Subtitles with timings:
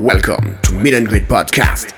[0.00, 1.92] Welcome to Meet and Greet Podcast.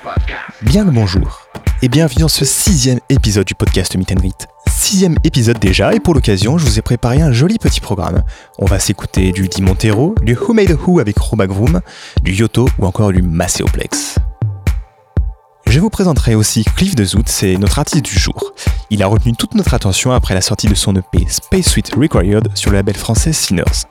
[0.63, 1.47] Bien le bonjour
[1.83, 4.47] et bienvenue dans ce sixième épisode du podcast Meet and Greet.
[4.67, 8.23] Sixième épisode déjà et pour l'occasion je vous ai préparé un joli petit programme.
[8.57, 11.81] On va s'écouter du Di Montero, du Who Made Who avec Robagroom,
[12.23, 14.15] du Yoto ou encore du Macéoplex.
[15.67, 18.53] Je vous présenterai aussi Cliff de Zoot, c'est notre artiste du jour.
[18.89, 22.49] Il a retenu toute notre attention après la sortie de son EP Space Suite Required
[22.55, 23.85] sur le label français Sinners.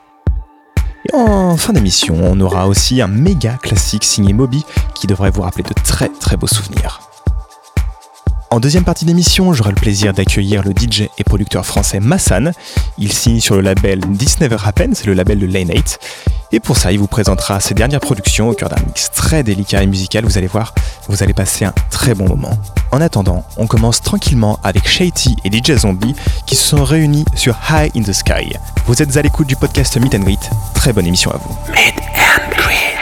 [1.05, 5.41] Et en fin d'émission, on aura aussi un méga classique signé Moby qui devrait vous
[5.41, 7.10] rappeler de très très beaux souvenirs.
[8.51, 12.51] En deuxième partie d'émission, j'aurai le plaisir d'accueillir le DJ et producteur français Massan.
[12.97, 15.99] Il signe sur le label This Never Happened, c'est le label de Lane 8.
[16.51, 19.83] Et pour ça, il vous présentera ses dernières productions au cœur d'un mix très délicat
[19.83, 20.25] et musical.
[20.25, 20.75] Vous allez voir,
[21.07, 22.57] vous allez passer un très bon moment.
[22.91, 26.13] En attendant, on commence tranquillement avec Shady et DJ Zombie
[26.45, 28.57] qui se sont réunis sur High in the Sky.
[28.85, 30.49] Vous êtes à l'écoute du podcast Meet and Greet.
[30.73, 31.55] Très bonne émission à vous.
[31.71, 33.00] Meet and Greet.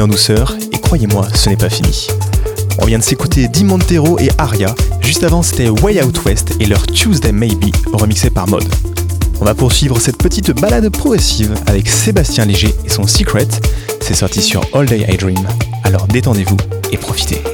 [0.00, 2.08] En douceur, et croyez-moi, ce n'est pas fini.
[2.78, 6.66] On vient de s'écouter Di Montero et Aria, juste avant c'était Way Out West et
[6.66, 8.68] leur Tuesday Maybe, remixé par Mode.
[9.40, 13.48] On va poursuivre cette petite balade progressive avec Sébastien Léger et son Secret,
[14.00, 15.46] c'est sorti sur All Day I Dream,
[15.84, 16.56] alors détendez-vous
[16.90, 17.53] et profitez.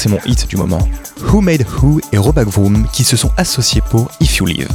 [0.00, 0.88] C'est mon hit du moment.
[1.26, 4.68] Who Made Who et Robak Vroom qui se sont associés pour If You Live.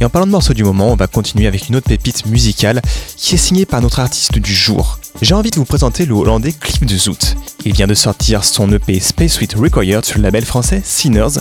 [0.00, 2.80] Et en parlant de morceaux du moment, on va continuer avec une autre pépite musicale
[3.18, 4.98] qui est signée par notre artiste du jour.
[5.20, 7.36] J'ai envie de vous présenter le Hollandais Cliff de Zoot.
[7.66, 11.40] Il vient de sortir son EP Space Suite Required sur le label français Sinners.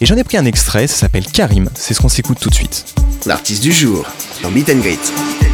[0.00, 2.54] Et j'en ai pris un extrait, ça s'appelle Karim, c'est ce qu'on s'écoute tout de
[2.54, 2.84] suite.
[3.26, 4.04] L'artiste du jour
[4.42, 5.45] dans Meet and Greet.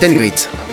[0.00, 0.65] Dans Meet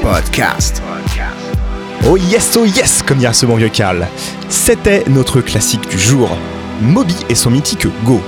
[0.00, 0.80] Podcast.
[2.08, 4.06] Oh yes, oh yes, comme dirait ce bon vieux Karl.
[4.48, 6.30] C'était notre classique du jour,
[6.80, 8.20] Moby et son mythique Go.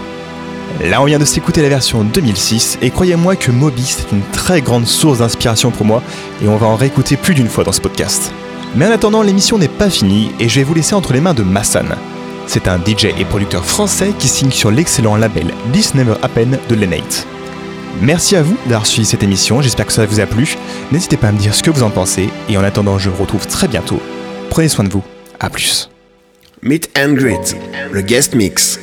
[0.82, 4.62] Là, on vient de s'écouter la version 2006, et croyez-moi que Moby, c'est une très
[4.62, 6.02] grande source d'inspiration pour moi,
[6.42, 8.32] et on va en réécouter plus d'une fois dans ce podcast.
[8.74, 11.34] Mais en attendant, l'émission n'est pas finie, et je vais vous laisser entre les mains
[11.34, 11.94] de Massan.
[12.48, 16.74] C'est un DJ et producteur français qui signe sur l'excellent label This Never Happened de
[16.74, 17.28] Lenate.
[18.00, 20.56] Merci à vous d'avoir suivi cette émission, j'espère que ça vous a plu.
[20.92, 23.22] N'hésitez pas à me dire ce que vous en pensez, et en attendant, je vous
[23.22, 24.00] retrouve très bientôt.
[24.50, 25.04] Prenez soin de vous,
[25.40, 25.90] à plus.
[26.62, 27.56] Meet and Greet,
[27.92, 28.80] le guest mix.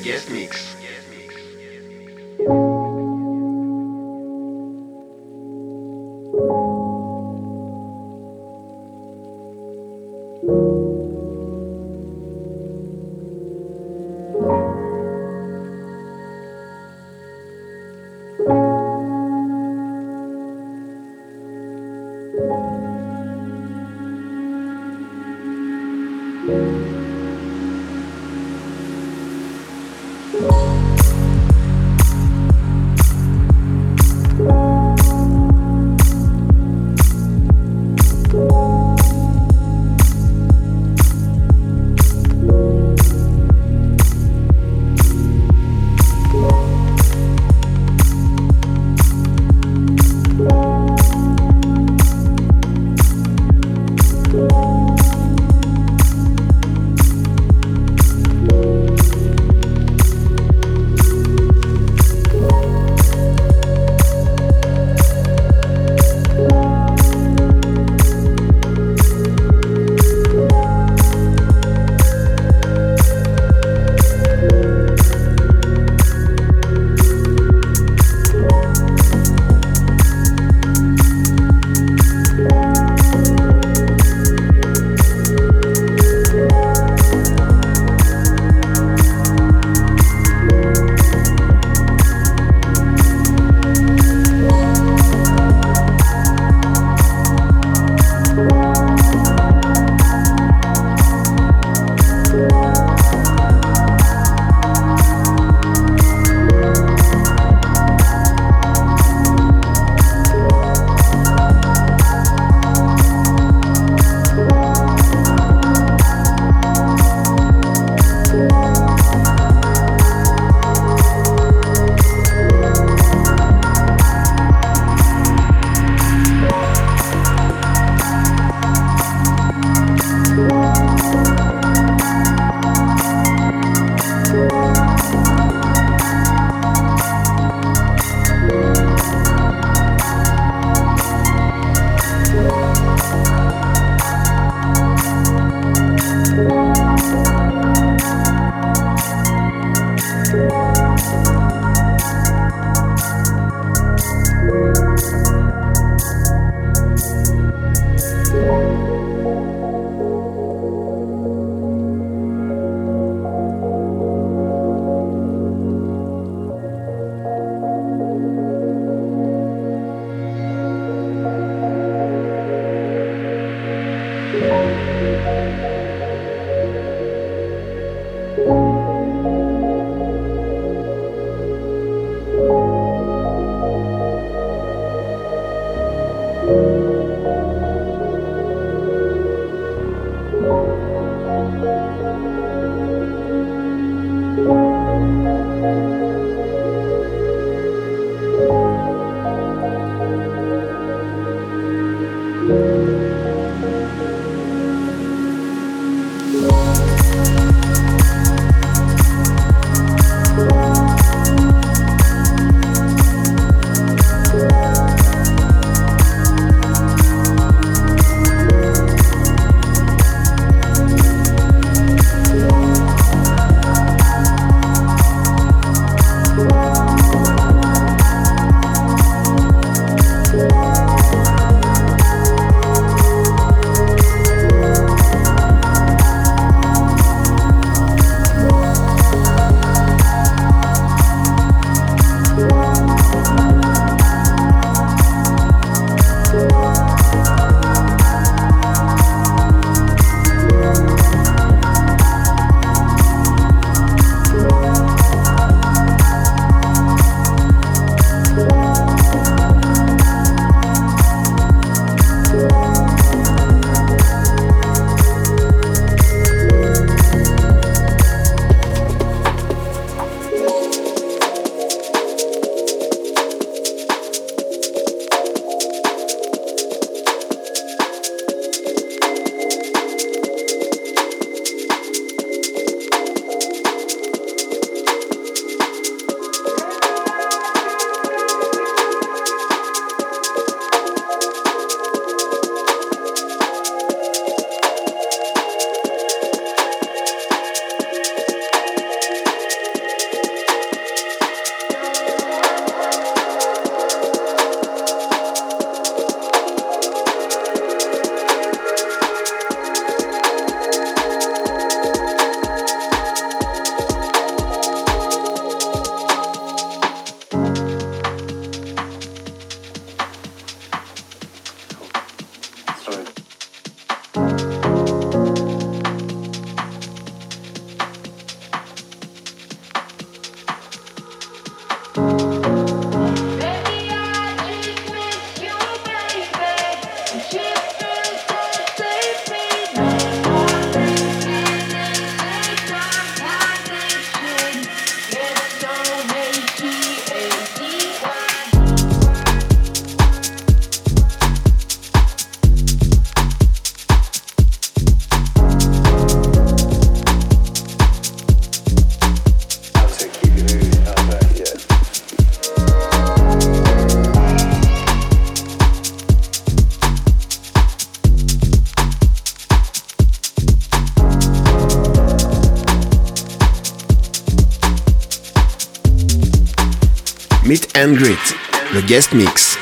[377.82, 378.36] And Greet,
[378.74, 379.58] le guest mix.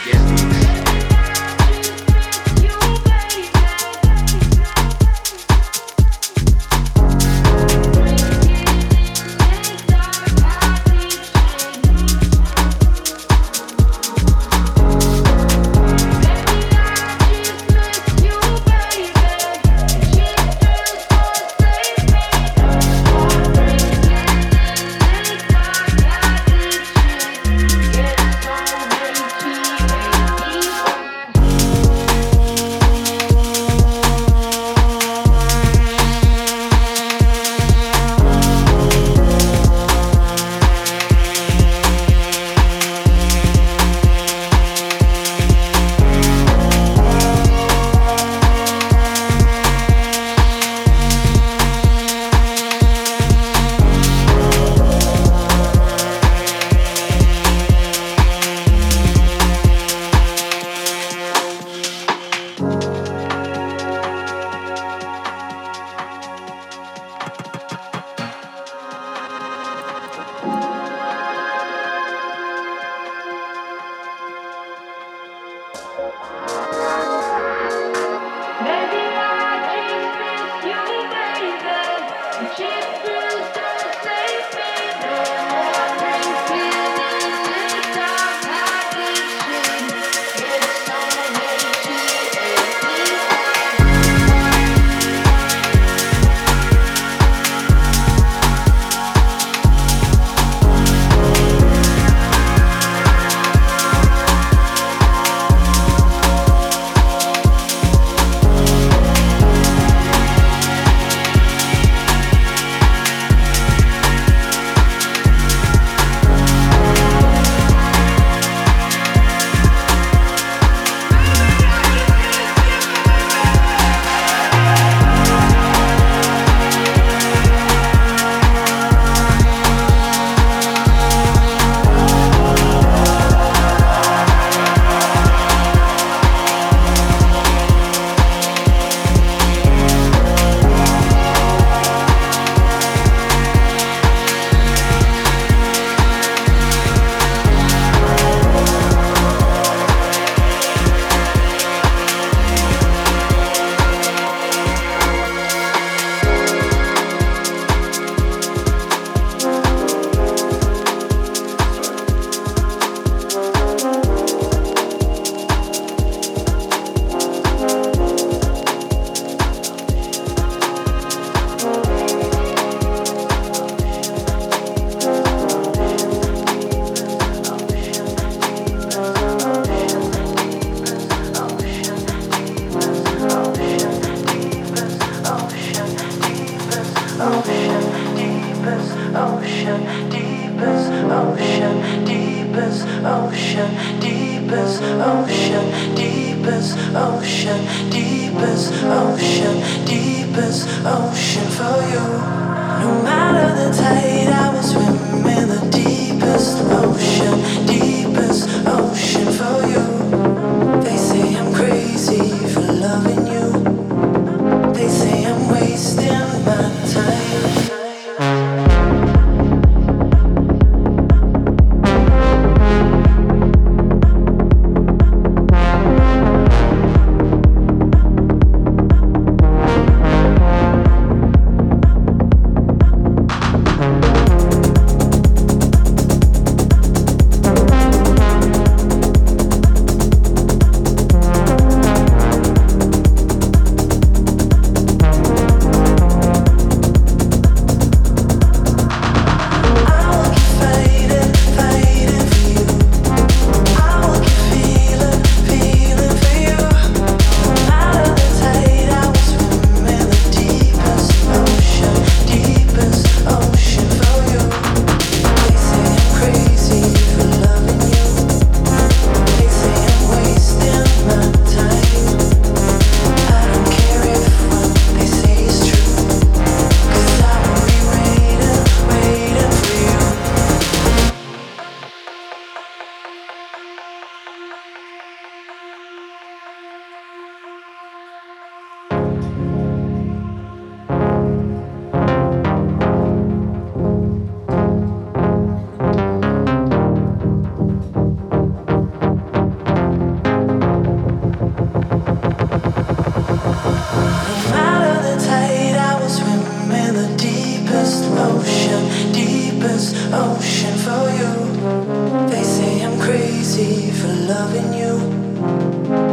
[314.30, 314.94] loving you.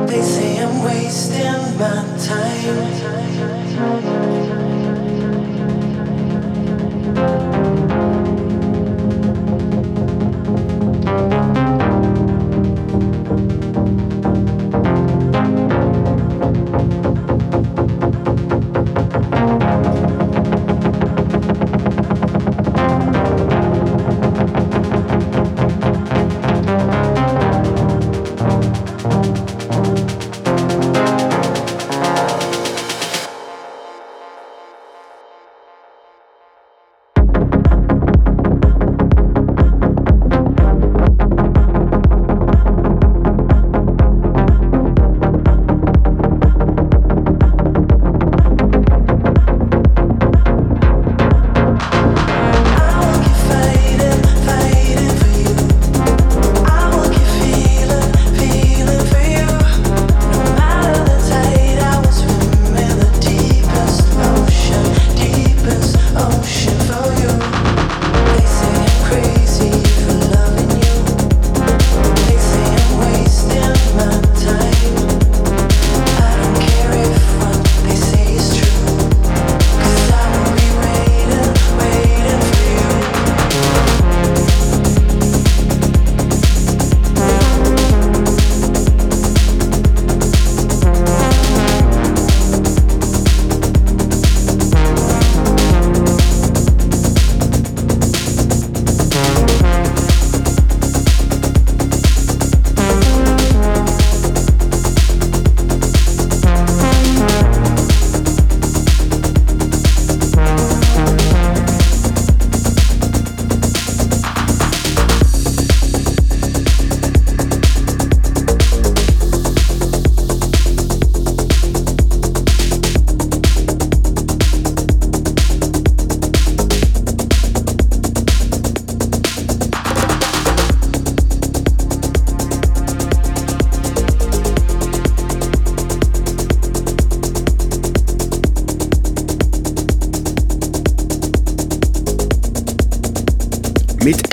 [0.06, 4.15] They say I'm wasting my time.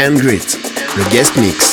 [0.04, 1.73] and Grit, the guest mix.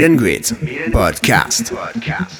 [0.00, 0.44] Meet and Greet
[0.94, 2.39] Podcast.